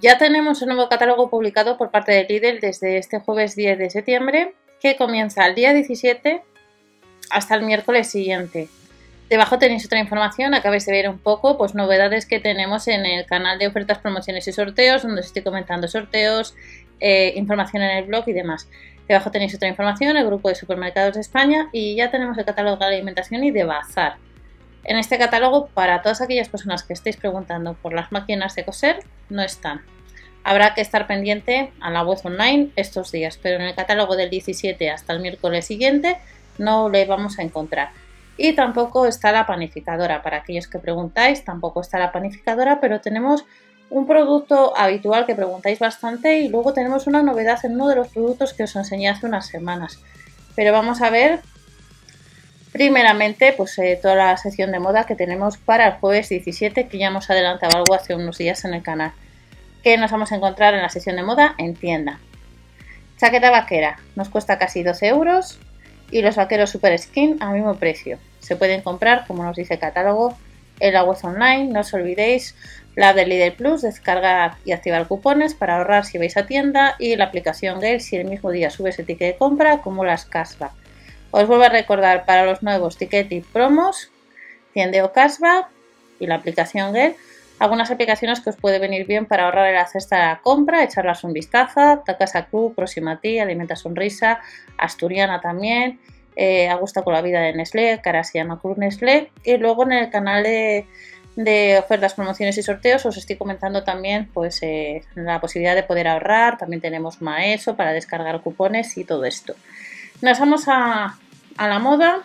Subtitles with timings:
[0.00, 3.90] Ya tenemos un nuevo catálogo publicado por parte de Lidl desde este jueves 10 de
[3.90, 6.42] septiembre, que comienza el día 17
[7.28, 8.70] hasta el miércoles siguiente.
[9.28, 13.26] Debajo tenéis otra información, acabáis de ver un poco pues novedades que tenemos en el
[13.26, 16.54] canal de ofertas, promociones y sorteos, donde os estoy comentando sorteos,
[16.98, 18.70] eh, información en el blog y demás.
[19.06, 22.78] Debajo tenéis otra información, el grupo de supermercados de España y ya tenemos el catálogo
[22.78, 24.16] de alimentación y de bazar.
[24.84, 29.00] En este catálogo, para todas aquellas personas que estéis preguntando por las máquinas de coser,
[29.28, 29.82] no están.
[30.42, 34.30] Habrá que estar pendiente a la web online estos días, pero en el catálogo del
[34.30, 36.16] 17 hasta el miércoles siguiente
[36.56, 37.90] no le vamos a encontrar.
[38.38, 40.22] Y tampoco está la panificadora.
[40.22, 43.44] Para aquellos que preguntáis, tampoco está la panificadora, pero tenemos
[43.90, 48.08] un producto habitual que preguntáis bastante y luego tenemos una novedad en uno de los
[48.08, 50.00] productos que os enseñé hace unas semanas.
[50.54, 51.40] Pero vamos a ver
[52.72, 56.98] Primeramente, pues eh, toda la sección de moda que tenemos para el jueves 17, que
[56.98, 59.12] ya hemos adelantado algo hace unos días en el canal.
[59.82, 62.20] Que nos vamos a encontrar en la sección de moda en tienda.
[63.18, 65.58] Chaqueta vaquera, nos cuesta casi 12 euros.
[66.12, 68.18] Y los vaqueros Super Skin al mismo precio.
[68.40, 70.36] Se pueden comprar, como nos dice el catálogo,
[70.80, 71.66] en la web online.
[71.66, 72.54] No os olvidéis
[72.96, 76.96] la de Lidl Plus, descargar y activar cupones para ahorrar si vais a tienda.
[76.98, 80.24] Y la aplicación Gale si el mismo día subes el ticket de compra, como las
[80.24, 80.79] cashback.
[81.30, 84.10] Os vuelvo a recordar para los nuevos ticket y promos,
[84.72, 85.68] Tiendeo Cashback
[86.18, 87.16] y la aplicación Get,
[87.60, 91.22] algunas aplicaciones que os puede venir bien para ahorrar el acceso a la compra, echarlas
[91.24, 94.40] un vistazo, Casa Club, Próxima ti, Alimenta Sonrisa,
[94.78, 96.00] Asturiana también,
[96.36, 99.56] eh, A Gusto con la Vida de Nestlé, que ahora se llama Club Nestlé, y
[99.58, 100.86] luego en el canal de,
[101.78, 106.58] ofertas, promociones y sorteos os estoy comentando también pues eh, la posibilidad de poder ahorrar,
[106.58, 109.54] también tenemos Maeso para descargar cupones y todo esto.
[110.22, 111.16] Nos vamos a,
[111.56, 112.18] la moda.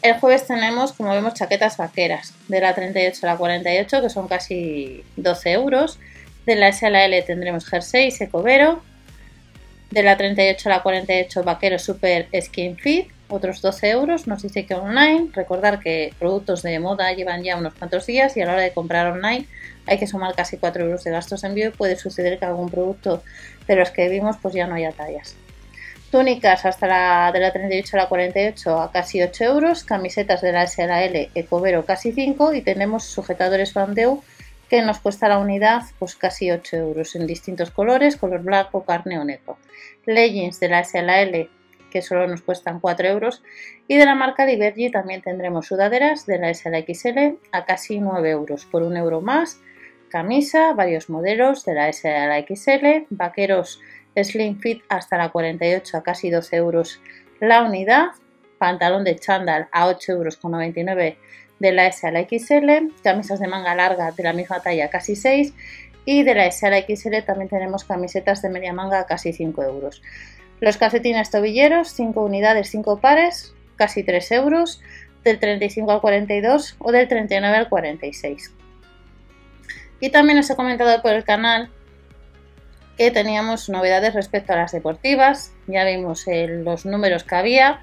[0.00, 4.28] El jueves tenemos, como vemos, chaquetas vaqueras de la 38 a la 48, que son
[4.28, 5.98] casi 12 euros.
[6.46, 8.82] De la S a la L tendremos jersey secovero.
[9.90, 14.26] De la 38 a la 48, vaquero super skin fit, otros 12 euros.
[14.26, 15.28] Nos dice que online.
[15.34, 18.72] Recordar que productos de moda llevan ya unos cuantos días y a la hora de
[18.72, 19.46] comprar online
[19.84, 22.70] hay que sumar casi 4 euros de gastos de envío y puede suceder que algún
[22.70, 23.22] producto
[23.66, 25.36] de los que vimos pues ya no haya tallas.
[26.10, 30.52] Túnicas hasta la de la 38 a la 48 a casi 8 euros, camisetas de
[30.52, 34.22] la S a la L Ecovero casi 5 y tenemos sujetadores Bandeu
[34.70, 39.18] que nos cuesta la unidad pues casi 8 euros en distintos colores, color blanco, carne
[39.18, 39.58] o negro.
[40.06, 41.50] Leggings de la S a la L
[41.90, 43.42] que solo nos cuestan 4 euros
[43.86, 47.66] y de la marca Liberty también tendremos sudaderas de la S a la XL a
[47.66, 49.60] casi 9 euros por 1 euro más,
[50.08, 53.80] camisa, varios modelos de la S a la XL, vaqueros
[54.16, 57.00] Slim Fit hasta la 48 a casi 12 euros
[57.40, 58.08] la unidad,
[58.58, 61.18] pantalón de chándal a 8 euros con 99
[61.58, 65.16] de la S a la XL, camisas de manga larga de la misma talla casi
[65.16, 65.54] 6
[66.04, 69.32] y de la S a la XL también tenemos camisetas de media manga a casi
[69.32, 70.02] 5 euros.
[70.60, 74.80] Los calcetines tobilleros, 5 unidades, 5 pares, casi 3 euros,
[75.22, 78.52] del 35 al 42 o del 39 al 46.
[80.00, 81.70] Y también os he comentado por el canal
[82.98, 85.52] que teníamos novedades respecto a las deportivas.
[85.68, 87.80] Ya vimos eh, los números que había.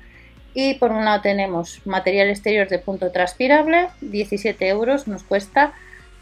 [0.53, 5.73] Y por un lado tenemos material exterior de punto transpirable, 17 euros nos cuesta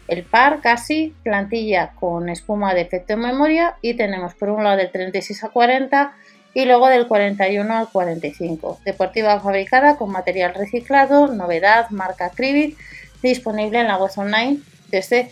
[0.08, 4.76] el par casi, plantilla con espuma de efecto en memoria y tenemos por un lado
[4.76, 6.12] del 36 a 40
[6.52, 8.80] y luego del 41 al 45.
[8.84, 12.76] Deportiva fabricada con material reciclado, novedad, marca Cribit,
[13.22, 15.30] disponible en la web online desde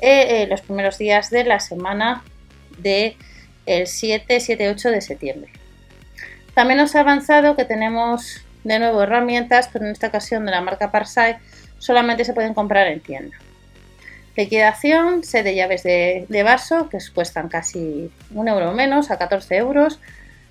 [0.00, 2.22] eh, eh, los primeros días de la semana
[2.78, 3.16] de
[3.66, 5.52] el 7, 7, 8 de septiembre.
[6.54, 10.60] También os he avanzado que tenemos de nuevo herramientas, pero en esta ocasión de la
[10.60, 11.36] marca Parsai
[11.78, 13.36] solamente se pueden comprar en tienda.
[14.36, 20.00] Liquidación, set de llaves de, vaso, que cuestan casi un euro menos, a 14 euros.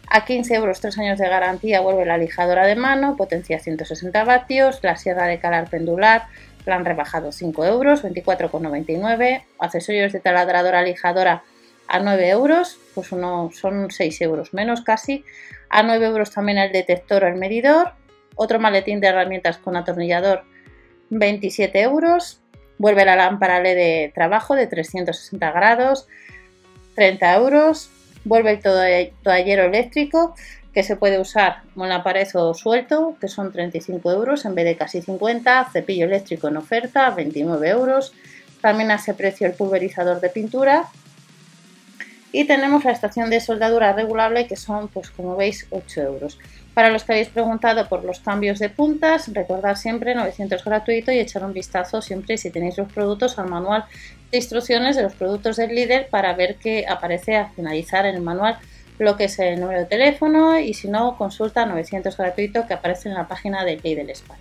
[0.07, 4.80] A 15 euros, 3 años de garantía, vuelve la lijadora de mano, potencia 160 vatios,
[4.83, 6.27] la sierra de calar pendular,
[6.63, 9.44] plan rebajado 5 euros, 24,99.
[9.59, 11.44] Accesorios de taladradora lijadora
[11.88, 15.24] a 9 euros, pues uno, son 6 euros menos casi.
[15.69, 17.94] A 9 euros también el detector o el medidor.
[18.35, 20.44] Otro maletín de herramientas con atornillador,
[21.09, 22.41] 27 euros.
[22.77, 26.07] Vuelve la lámpara LED de trabajo de 360 grados,
[26.95, 27.89] 30 euros.
[28.25, 30.33] Vuelve el toallero eléctrico
[30.74, 34.65] que se puede usar con la pared o suelto, que son 35 euros en vez
[34.65, 35.69] de casi 50.
[35.71, 38.13] Cepillo eléctrico en oferta, 29 euros.
[38.59, 40.85] También ese precio el pulverizador de pintura.
[42.33, 46.39] Y tenemos la estación de soldadura regulable, que son, pues como veis, 8 euros.
[46.74, 51.19] Para los que habéis preguntado por los cambios de puntas, recordad siempre 900 gratuito y
[51.19, 53.85] echar un vistazo siempre si tenéis los productos al manual
[54.31, 58.21] de instrucciones de los productos del líder para ver que aparece a finalizar en el
[58.21, 58.57] manual
[58.97, 63.09] lo que es el número de teléfono y si no, consulta 900 gratuito que aparece
[63.09, 64.39] en la página del Lidl España.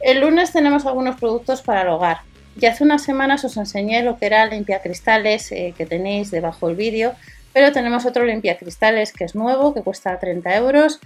[0.00, 2.18] El lunes tenemos algunos productos para el hogar.
[2.56, 6.68] Ya hace unas semanas os enseñé lo que era limpiacristales cristales eh, que tenéis debajo
[6.68, 7.14] del vídeo
[7.54, 11.00] pero tenemos otro limpia cristales que es nuevo, que cuesta 30 euros.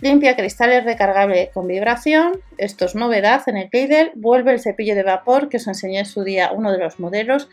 [0.00, 2.42] Limpia cristales recargable con vibración.
[2.58, 4.12] Esto es novedad en el Lidl.
[4.14, 7.48] Vuelve el cepillo de vapor que os enseñé en su día uno de los modelos.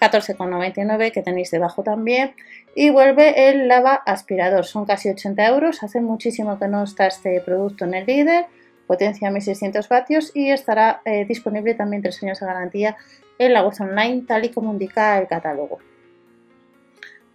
[0.00, 2.34] 14,99 que tenéis debajo también.
[2.76, 4.66] Y vuelve el lava aspirador.
[4.66, 5.82] Son casi 80 euros.
[5.82, 8.44] Hace muchísimo que no está este producto en el Lidl.
[8.86, 12.96] Potencia 1600 vatios y estará eh, disponible también 3 años de garantía
[13.38, 15.78] en la web online tal y como indica el catálogo.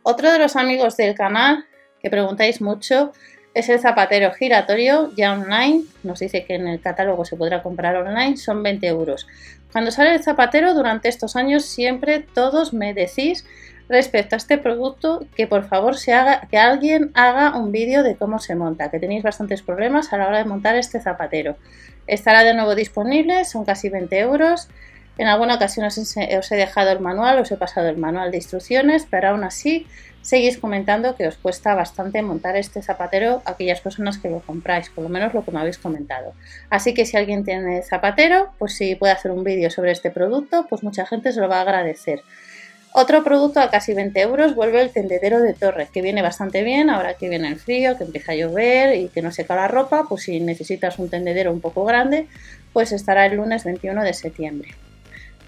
[0.03, 1.65] Otro de los amigos del canal
[2.01, 3.11] que preguntáis mucho
[3.53, 5.83] es el zapatero giratorio ya online.
[6.03, 9.27] Nos dice que en el catálogo se podrá comprar online, son 20 euros.
[9.71, 13.45] Cuando sale el zapatero durante estos años siempre todos me decís
[13.89, 18.15] respecto a este producto que por favor se haga, que alguien haga un vídeo de
[18.15, 21.57] cómo se monta, que tenéis bastantes problemas a la hora de montar este zapatero.
[22.05, 24.69] Estará de nuevo disponible, son casi 20 euros.
[25.17, 29.05] En alguna ocasión os, he dejado el manual, os he pasado el manual de instrucciones,
[29.09, 29.85] pero aún así
[30.21, 34.89] seguís comentando que os cuesta bastante montar este zapatero a aquellas personas que lo compráis,
[34.89, 36.33] por lo menos lo que me habéis comentado.
[36.69, 40.67] Así que si alguien tiene zapatero, pues si puede hacer un vídeo sobre este producto,
[40.69, 42.21] pues mucha gente se lo va a agradecer.
[42.91, 46.89] Otro producto a casi 20 euros vuelve el tendedero de torre, que viene bastante bien
[46.89, 50.05] ahora que viene el frío, que empieza a llover y que no seca la ropa,
[50.09, 52.27] pues si necesitas un tendedero un poco grande,
[52.73, 54.69] pues estará el lunes 21 de septiembre.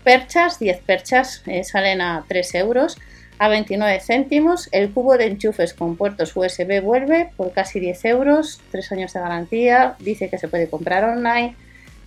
[0.03, 2.97] Perchas, 10 perchas eh, salen a 3 euros,
[3.39, 4.69] a 29 céntimos.
[4.71, 9.19] El cubo de enchufes con puertos USB vuelve por casi 10 euros, 3 años de
[9.19, 11.55] garantía, dice que se puede comprar online.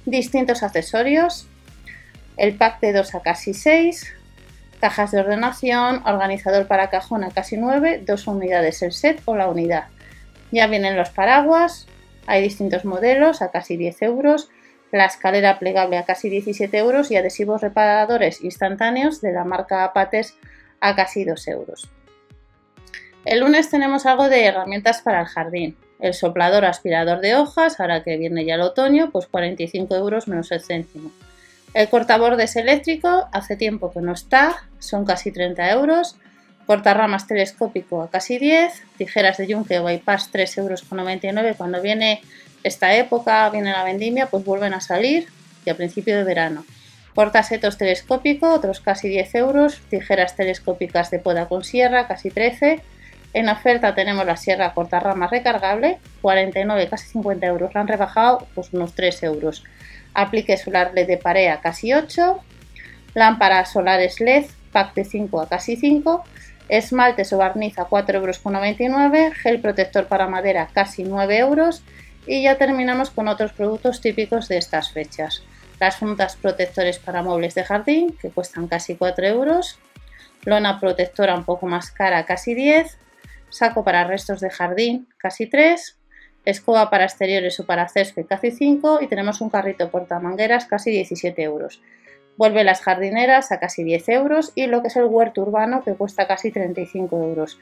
[0.07, 1.49] Distintos accesorios,
[2.37, 4.15] el pack de 2 a casi 6,
[4.85, 9.49] cajas de ordenación, organizador para cajón a casi 9, dos unidades el set o la
[9.49, 9.85] unidad.
[10.53, 11.87] Ya vienen los paraguas,
[12.27, 14.51] hay distintos modelos a casi 10 euros,
[14.93, 20.37] la escalera plegable a casi 17 euros y adhesivos reparadores instantáneos de la marca Apates
[20.83, 21.91] a casi 2 euros.
[23.25, 25.79] El lunes tenemos algo de herramientas para el jardín.
[25.99, 30.53] El soplador aspirador de hojas, ahora que viene ya el otoño, pues 45 euros menos
[30.53, 31.11] el céntimo.
[31.75, 36.17] El cortabordes eléctrico, hace tiempo que no está, son casi 30 euros.
[36.67, 38.83] Cortarramas telescópico a casi 10.
[38.97, 42.23] Tijeras de yunque o bypass 3,99 euros cuando viene
[42.63, 45.27] esta época viene la vendimia, pues vuelven a salir
[45.67, 46.65] y a principio de verano.
[47.13, 49.81] Portasetos telescópico, otros casi 10 euros.
[49.91, 52.83] Tijeras telescópicas de poda con sierra, casi 13.
[53.33, 57.75] En oferta tenemos la sierra cortarramas recargable, 49, casi 50 euros.
[57.75, 59.65] La han rebajado pues unos 3 euros.
[60.15, 62.41] Aplique solar LED de parea, casi 8.
[63.15, 66.25] Lámparas solares LED, pack de 5 a casi 5.
[66.69, 69.35] Esmaltes o barniz a 4,99 euros.
[69.39, 71.83] Gel protector para madera, casi 9 euros
[72.27, 75.43] y ya terminamos con otros productos típicos de estas fechas.
[75.81, 79.79] Las fundas protectores para muebles de jardín, que cuestan casi 4 euros.
[80.45, 82.99] Lona protectora un poco más cara, casi 10.
[83.51, 85.97] Saco para restos de jardín, casi 3.
[86.45, 89.01] Escoba para exteriores o para césped, casi 5.
[89.01, 91.83] Y tenemos un carrito portamangueras, casi 17 euros.
[92.37, 95.95] Vuelve las jardineras a casi 10 euros y lo que es el huerto urbano que
[95.95, 97.59] cuesta casi 35 euros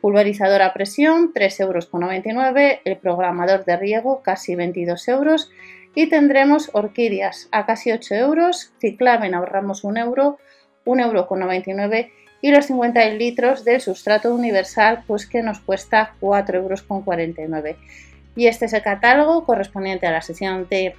[0.00, 5.50] pulverizador a presión 3,99 euros, el programador de riego casi 22 euros
[5.94, 10.38] y tendremos orquídeas a casi 8 euros, ciclamen ahorramos 1 euro,
[10.84, 12.08] 1,99 euro
[12.42, 17.76] y los 50 litros del sustrato universal pues que nos cuesta 4,49 euros.
[18.36, 20.94] Y este es el catálogo correspondiente a la sesión de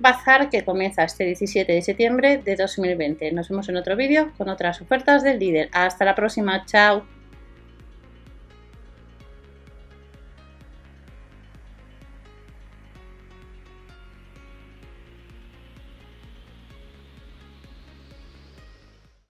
[0.00, 3.30] Bazar que comienza este 17 de septiembre de 2020.
[3.32, 5.68] Nos vemos en otro vídeo con otras ofertas del líder.
[5.72, 7.04] Hasta la próxima, chao.